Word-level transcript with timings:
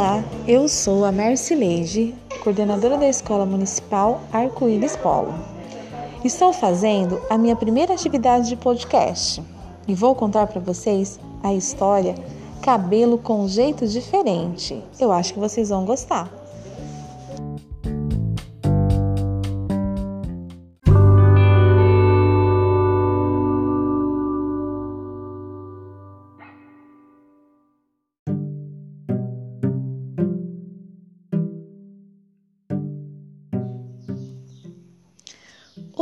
Olá, 0.00 0.24
eu 0.48 0.66
sou 0.66 1.04
a 1.04 1.12
Mercileide, 1.12 2.14
coordenadora 2.42 2.96
da 2.96 3.06
Escola 3.06 3.44
Municipal 3.44 4.22
Arco-Íris 4.32 4.96
Polo. 4.96 5.34
Estou 6.24 6.54
fazendo 6.54 7.20
a 7.28 7.36
minha 7.36 7.54
primeira 7.54 7.92
atividade 7.92 8.48
de 8.48 8.56
podcast 8.56 9.42
e 9.86 9.94
vou 9.94 10.14
contar 10.14 10.46
para 10.46 10.58
vocês 10.58 11.20
a 11.42 11.52
história 11.52 12.14
Cabelo 12.62 13.18
com 13.18 13.46
Jeito 13.46 13.86
Diferente. 13.86 14.82
Eu 14.98 15.12
acho 15.12 15.34
que 15.34 15.38
vocês 15.38 15.68
vão 15.68 15.84
gostar. 15.84 16.39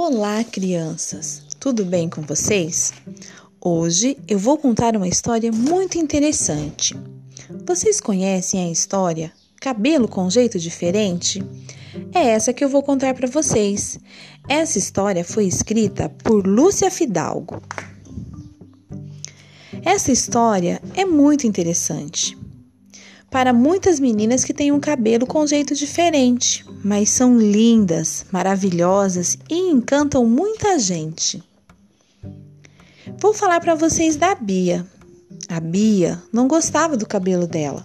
Olá, 0.01 0.45
crianças! 0.45 1.43
Tudo 1.59 1.85
bem 1.85 2.09
com 2.09 2.23
vocês? 2.23 2.93
Hoje 3.61 4.17
eu 4.29 4.39
vou 4.39 4.57
contar 4.57 4.95
uma 4.95 5.09
história 5.09 5.51
muito 5.51 5.99
interessante. 5.99 6.97
Vocês 7.67 8.01
conhecem 8.01 8.65
a 8.65 8.71
história 8.71 9.33
Cabelo 9.61 10.07
com 10.07 10.31
Jeito 10.31 10.57
Diferente? 10.57 11.43
É 12.15 12.29
essa 12.29 12.53
que 12.53 12.63
eu 12.63 12.69
vou 12.69 12.81
contar 12.81 13.13
para 13.13 13.27
vocês. 13.27 13.99
Essa 14.49 14.79
história 14.79 15.25
foi 15.25 15.47
escrita 15.47 16.09
por 16.09 16.47
Lúcia 16.47 16.93
Fidalgo. 16.93 17.61
Essa 19.85 20.13
história 20.13 20.81
é 20.95 21.05
muito 21.05 21.45
interessante 21.45 22.38
para 23.31 23.53
muitas 23.53 24.01
meninas 24.01 24.45
que 24.45 24.55
têm 24.55 24.73
um 24.73 24.81
cabelo 24.81 25.27
com 25.27 25.47
jeito 25.47 25.75
diferente, 25.75 26.65
mas 26.83 27.11
são 27.11 27.39
lindas, 27.39 28.25
maravilhosas 28.31 29.39
e 29.51 29.71
encantam 29.71 30.25
muita 30.25 30.79
gente. 30.79 31.43
Vou 33.19 33.35
falar 33.35 33.61
para 33.61 33.75
vocês 33.75 34.17
da 34.17 34.35
Bia. 34.35 34.87
A 35.49 35.61
Bia 35.61 36.23
não 36.33 36.49
gostava 36.49 36.97
do 36.97 37.07
cabelo 37.07 37.47
dela, 37.47 37.85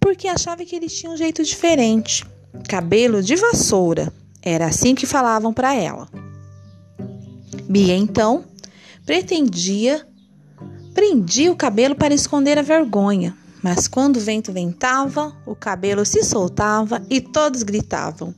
porque 0.00 0.28
achava 0.28 0.64
que 0.64 0.74
ele 0.74 0.88
tinha 0.88 1.10
um 1.10 1.16
jeito 1.16 1.42
diferente, 1.42 2.24
cabelo 2.68 3.22
de 3.22 3.36
vassoura. 3.36 4.12
Era 4.42 4.66
assim 4.66 4.94
que 4.94 5.06
falavam 5.06 5.52
para 5.52 5.74
ela. 5.74 6.08
Bia 7.68 7.96
então 7.96 8.44
pretendia 9.04 10.06
prendia 10.94 11.52
o 11.52 11.56
cabelo 11.56 11.94
para 11.94 12.14
esconder 12.14 12.58
a 12.58 12.62
vergonha, 12.62 13.36
mas 13.66 13.88
quando 13.88 14.18
o 14.18 14.20
vento 14.20 14.52
ventava, 14.52 15.36
o 15.44 15.52
cabelo 15.56 16.06
se 16.06 16.22
soltava 16.22 17.04
e 17.10 17.20
todos 17.20 17.64
gritavam: 17.64 18.32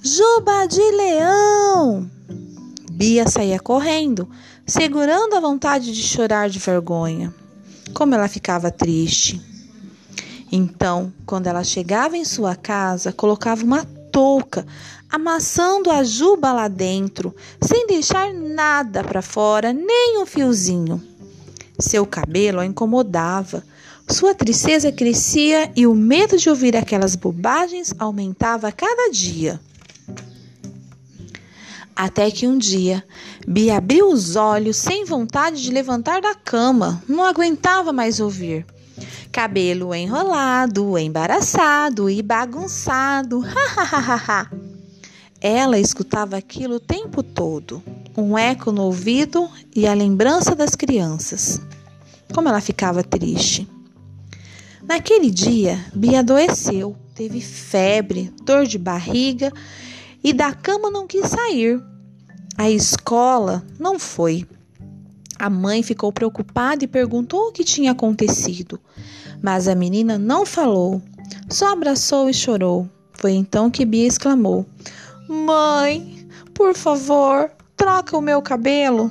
Juba 0.00 0.66
de 0.66 0.80
leão! 0.92 2.08
Bia 2.92 3.26
saía 3.26 3.58
correndo, 3.58 4.28
segurando 4.64 5.34
a 5.34 5.40
vontade 5.40 5.92
de 5.92 6.00
chorar 6.00 6.48
de 6.48 6.60
vergonha. 6.60 7.34
Como 7.92 8.14
ela 8.14 8.28
ficava 8.28 8.70
triste. 8.70 9.42
Então, 10.52 11.12
quando 11.26 11.48
ela 11.48 11.64
chegava 11.64 12.16
em 12.16 12.24
sua 12.24 12.54
casa, 12.54 13.12
colocava 13.12 13.64
uma 13.64 13.84
touca, 14.12 14.64
amassando 15.10 15.90
a 15.90 16.04
juba 16.04 16.52
lá 16.52 16.68
dentro, 16.68 17.34
sem 17.60 17.88
deixar 17.88 18.32
nada 18.32 19.02
para 19.02 19.20
fora, 19.20 19.72
nem 19.72 20.22
um 20.22 20.24
fiozinho. 20.24 21.02
Seu 21.76 22.06
cabelo 22.06 22.60
a 22.60 22.64
incomodava, 22.64 23.64
sua 24.08 24.34
tristeza 24.34 24.92
crescia 24.92 25.72
e 25.74 25.86
o 25.86 25.94
medo 25.94 26.36
de 26.36 26.48
ouvir 26.50 26.76
aquelas 26.76 27.16
bobagens 27.16 27.94
aumentava 27.98 28.70
cada 28.70 29.10
dia. 29.10 29.60
Até 31.96 32.30
que 32.30 32.46
um 32.46 32.58
dia, 32.58 33.04
Bia 33.46 33.78
abriu 33.78 34.08
os 34.08 34.36
olhos 34.36 34.76
sem 34.76 35.04
vontade 35.04 35.62
de 35.62 35.70
levantar 35.70 36.20
da 36.20 36.34
cama, 36.34 37.02
não 37.08 37.24
aguentava 37.24 37.92
mais 37.92 38.20
ouvir. 38.20 38.66
Cabelo 39.32 39.94
enrolado, 39.94 40.98
embaraçado 40.98 42.10
e 42.10 42.22
bagunçado. 42.22 43.42
Ela 45.40 45.78
escutava 45.78 46.36
aquilo 46.36 46.76
o 46.76 46.80
tempo 46.80 47.22
todo, 47.22 47.82
um 48.16 48.36
eco 48.36 48.70
no 48.70 48.82
ouvido 48.82 49.48
e 49.74 49.86
a 49.86 49.94
lembrança 49.94 50.54
das 50.54 50.74
crianças. 50.74 51.60
Como 52.32 52.48
ela 52.48 52.60
ficava 52.60 53.02
triste. 53.02 53.68
Naquele 54.86 55.30
dia, 55.30 55.82
Bia 55.94 56.20
adoeceu, 56.20 56.94
teve 57.14 57.40
febre, 57.40 58.30
dor 58.42 58.66
de 58.66 58.78
barriga 58.78 59.50
e 60.22 60.32
da 60.32 60.52
cama 60.52 60.90
não 60.90 61.06
quis 61.06 61.26
sair. 61.26 61.82
A 62.56 62.70
escola 62.70 63.64
não 63.78 63.98
foi. 63.98 64.46
A 65.38 65.48
mãe 65.50 65.82
ficou 65.82 66.12
preocupada 66.12 66.84
e 66.84 66.88
perguntou 66.88 67.48
o 67.48 67.52
que 67.52 67.64
tinha 67.64 67.92
acontecido, 67.92 68.78
mas 69.42 69.66
a 69.68 69.74
menina 69.74 70.18
não 70.18 70.46
falou, 70.46 71.02
só 71.48 71.72
abraçou 71.72 72.28
e 72.28 72.34
chorou. 72.34 72.88
Foi 73.14 73.32
então 73.32 73.70
que 73.70 73.84
Bia 73.84 74.06
exclamou: 74.06 74.66
Mãe, 75.28 76.28
por 76.52 76.74
favor, 76.74 77.50
troca 77.76 78.16
o 78.16 78.20
meu 78.20 78.42
cabelo. 78.42 79.10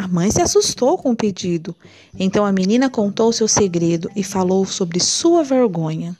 A 0.00 0.08
mãe 0.08 0.30
se 0.30 0.40
assustou 0.40 0.96
com 0.96 1.10
o 1.10 1.16
pedido. 1.16 1.76
Então 2.18 2.46
a 2.46 2.50
menina 2.50 2.88
contou 2.88 3.30
seu 3.34 3.46
segredo 3.46 4.10
e 4.16 4.24
falou 4.24 4.64
sobre 4.64 4.98
sua 4.98 5.44
vergonha. 5.44 6.16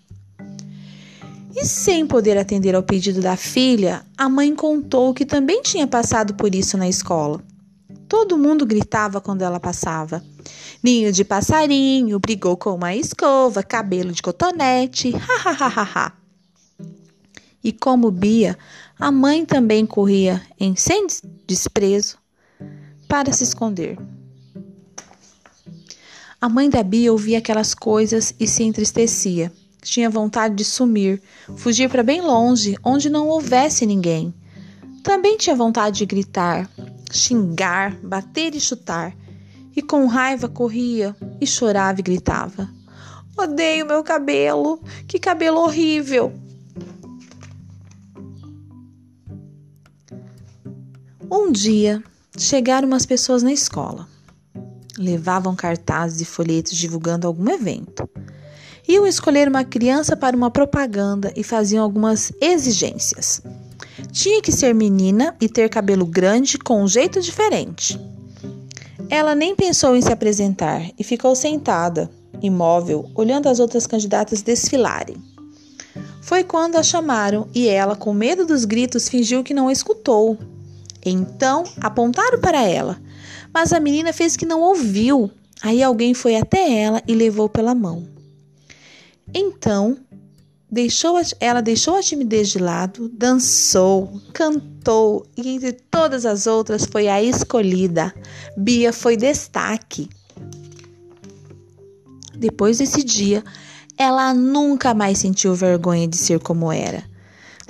E 1.57 1.65
sem 1.65 2.07
poder 2.07 2.37
atender 2.37 2.75
ao 2.75 2.83
pedido 2.83 3.23
da 3.23 3.39
filha, 3.39 4.05
a 4.19 4.29
mãe 4.29 4.55
contou 4.55 5.15
que 5.15 5.25
também 5.25 5.63
tinha 5.63 5.87
passado 5.87 6.35
por 6.35 6.55
isso 6.55 6.77
na 6.77 6.91
escola. 6.91 7.43
Todo 8.07 8.37
mundo 8.37 8.67
gritava 8.67 9.19
quando 9.19 9.41
ela 9.41 9.59
passava. 9.59 10.23
Ninho 10.83 11.11
de 11.11 11.25
passarinho, 11.25 12.21
brigou 12.21 12.59
com 12.59 12.75
uma 12.75 12.95
escova, 12.95 13.63
cabelo 13.63 14.13
de 14.13 14.21
cotonete, 14.21 15.15
ha 15.17 15.51
ha 15.51 15.69
ha 15.69 15.89
ha. 15.95 16.13
E 17.65 17.73
como 17.73 18.11
Bia, 18.11 18.59
a 18.99 19.11
mãe 19.11 19.47
também 19.47 19.87
corria 19.87 20.43
em 20.61 20.77
sem 20.77 21.07
desprezo 21.47 22.20
para 23.11 23.33
se 23.33 23.43
esconder. 23.43 23.99
A 26.41 26.49
mãe 26.49 26.71
da 26.71 26.81
Bia 26.81 27.11
ouvia 27.11 27.39
aquelas 27.39 27.75
coisas 27.75 28.33
e 28.39 28.47
se 28.47 28.63
entristecia. 28.63 29.53
Tinha 29.83 30.09
vontade 30.09 30.55
de 30.55 30.65
sumir, 30.65 31.21
fugir 31.57 31.91
para 31.91 32.05
bem 32.05 32.21
longe, 32.21 32.77
onde 32.85 33.11
não 33.11 33.27
houvesse 33.27 33.85
ninguém. 33.85 34.33
Também 35.03 35.37
tinha 35.37 35.57
vontade 35.57 35.99
de 35.99 36.07
gritar, 36.07 36.71
xingar, 37.11 37.97
bater 37.97 38.55
e 38.55 38.61
chutar. 38.61 39.13
E 39.75 39.83
com 39.83 40.07
raiva 40.07 40.49
corria 40.49 41.17
e 41.41 41.47
chorava 41.49 41.99
e 41.99 42.05
gritava: 42.05 42.71
Odeio 43.37 43.87
meu 43.87 44.05
cabelo! 44.05 44.81
Que 45.09 45.19
cabelo 45.19 45.59
horrível! 45.59 46.33
Um 51.29 51.51
dia, 51.51 52.03
Chegaram 52.41 52.89
umas 52.89 53.05
pessoas 53.05 53.43
na 53.43 53.53
escola. 53.53 54.09
Levavam 54.97 55.55
cartazes 55.55 56.23
e 56.23 56.25
folhetos 56.25 56.75
divulgando 56.75 57.27
algum 57.27 57.51
evento. 57.51 58.09
Iam 58.89 59.07
escolher 59.07 59.47
uma 59.47 59.63
criança 59.63 60.17
para 60.17 60.35
uma 60.35 60.51
propaganda 60.51 61.31
e 61.37 61.45
faziam 61.45 61.85
algumas 61.85 62.33
exigências. 62.41 63.43
Tinha 64.11 64.41
que 64.41 64.51
ser 64.51 64.75
menina 64.75 65.37
e 65.39 65.51
ter 65.51 65.69
cabelo 65.69 66.07
grande 66.07 66.57
com 66.57 66.83
um 66.83 66.89
jeito 66.89 67.21
diferente. 67.21 68.01
Ela 69.11 69.35
nem 69.35 69.55
pensou 69.55 69.95
em 69.95 70.01
se 70.01 70.11
apresentar 70.11 70.91
e 70.99 71.05
ficou 71.05 71.37
sentada, 71.37 72.11
imóvel, 72.41 73.11
olhando 73.15 73.51
as 73.51 73.61
outras 73.61 73.87
candidatas 73.87 74.41
desfilarem. 74.41 75.23
Foi 76.23 76.43
quando 76.43 76.77
a 76.77 76.83
chamaram 76.83 77.49
e 77.55 77.69
ela, 77.69 77.95
com 77.95 78.15
medo 78.15 78.47
dos 78.47 78.65
gritos, 78.65 79.11
fingiu 79.11 79.45
que 79.45 79.53
não 79.53 79.71
escutou 79.71 80.39
então 81.05 81.65
apontaram 81.81 82.41
para 82.41 82.63
ela, 82.63 83.01
mas 83.53 83.73
a 83.73 83.81
menina 83.81 84.13
fez 84.13 84.37
que 84.37 84.47
não 84.47 84.61
ouviu. 84.61 85.31
Aí 85.63 85.83
alguém 85.83 86.15
foi 86.15 86.37
até 86.37 86.73
ela 86.81 87.03
e 87.07 87.15
levou 87.15 87.49
pela 87.49 87.75
mão. 87.75 88.09
Então, 89.35 89.99
deixou 90.71 91.17
a, 91.17 91.23
ela 91.39 91.61
deixou 91.61 91.97
a 91.97 92.03
timidez 92.03 92.49
de 92.49 92.59
lado, 92.59 93.09
dançou, 93.09 94.21
cantou 94.33 95.27
e 95.37 95.49
entre 95.49 95.73
todas 95.73 96.25
as 96.25 96.47
outras 96.47 96.87
foi 96.87 97.09
a 97.09 97.23
escolhida. 97.23 98.15
Bia 98.57 98.93
foi 98.93 99.17
destaque. 99.17 100.09
Depois 102.35 102.79
desse 102.79 103.05
dia, 103.05 103.45
ela 103.99 104.33
nunca 104.33 104.95
mais 104.95 105.19
sentiu 105.19 105.55
vergonha 105.55 106.09
de 106.09 106.17
ser 106.17 106.41
como 106.41 106.73
era. 106.73 107.10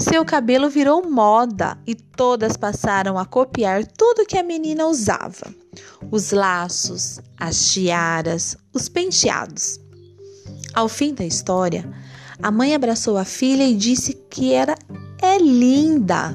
Seu 0.00 0.24
cabelo 0.24 0.70
virou 0.70 1.08
moda 1.08 1.76
e 1.86 1.94
todas 1.94 2.56
passaram 2.56 3.18
a 3.18 3.26
copiar 3.26 3.86
tudo 3.86 4.24
que 4.24 4.38
a 4.38 4.42
menina 4.42 4.86
usava: 4.86 5.54
os 6.10 6.32
laços, 6.32 7.20
as 7.38 7.70
tiaras, 7.70 8.56
os 8.72 8.88
penteados. 8.88 9.78
Ao 10.72 10.88
fim 10.88 11.12
da 11.12 11.24
história, 11.24 11.86
a 12.42 12.50
mãe 12.50 12.74
abraçou 12.74 13.18
a 13.18 13.26
filha 13.26 13.68
e 13.68 13.76
disse 13.76 14.14
que 14.30 14.54
era 14.54 14.74
é 15.20 15.36
linda. 15.36 16.34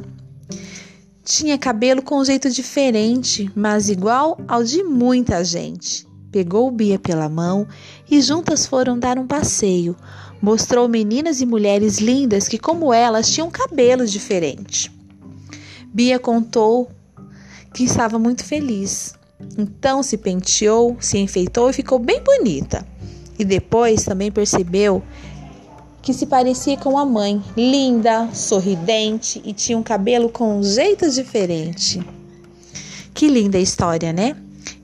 Tinha 1.23 1.57
cabelo 1.57 2.03
com 2.03 2.19
um 2.19 2.25
jeito 2.25 2.51
diferente, 2.51 3.51
mas 3.55 3.89
igual 3.89 4.37
ao 4.47 4.63
de 4.63 4.83
muita 4.83 5.43
gente. 5.43 6.04
Pegou 6.35 6.69
Bia 6.69 6.99
pela 6.99 7.29
mão 7.29 7.65
e 8.11 8.21
juntas 8.21 8.65
foram 8.65 8.99
dar 8.99 9.17
um 9.17 9.25
passeio. 9.25 9.95
Mostrou 10.41 10.85
meninas 10.85 11.39
e 11.39 11.45
mulheres 11.45 11.99
lindas 11.99 12.49
que, 12.49 12.59
como 12.59 12.93
elas, 12.93 13.31
tinham 13.31 13.49
cabelo 13.49 14.05
diferente. 14.05 14.91
Bia 15.93 16.19
contou 16.19 16.91
que 17.73 17.85
estava 17.85 18.19
muito 18.19 18.43
feliz. 18.43 19.15
Então 19.57 20.03
se 20.03 20.17
penteou, 20.17 20.97
se 20.99 21.17
enfeitou 21.17 21.69
e 21.69 21.73
ficou 21.73 21.99
bem 21.99 22.21
bonita. 22.21 22.85
E 23.39 23.45
depois 23.45 24.03
também 24.03 24.29
percebeu 24.29 25.01
que 26.01 26.13
se 26.13 26.25
parecia 26.25 26.75
com 26.75 26.97
a 26.97 27.05
mãe, 27.05 27.41
linda, 27.55 28.27
sorridente 28.33 29.41
e 29.45 29.53
tinha 29.53 29.77
um 29.77 29.83
cabelo 29.83 30.27
com 30.27 30.59
um 30.59 30.63
jeito 30.63 31.09
diferente. 31.09 32.05
Que 33.13 33.29
linda 33.29 33.57
história, 33.57 34.11
né? 34.11 34.35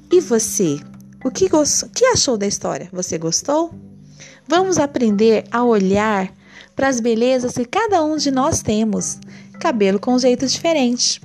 E 0.10 0.22
você? 0.22 0.80
O 1.24 1.30
que, 1.30 1.48
que 1.94 2.06
achou 2.06 2.36
da 2.36 2.48
história? 2.48 2.90
Você 2.92 3.18
gostou? 3.18 3.74
Vamos 4.48 4.80
aprender 4.80 5.44
a 5.52 5.64
olhar 5.64 6.34
para 6.76 6.88
as 6.88 7.00
belezas 7.00 7.54
que 7.54 7.66
cada 7.66 8.04
um 8.04 8.18
de 8.18 8.32
nós 8.32 8.62
temos. 8.62 9.20
Cabelo 9.60 10.00
com 10.00 10.18
jeito 10.18 10.48
diferente. 10.48 11.22